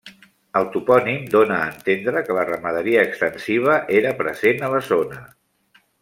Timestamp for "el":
0.59-0.63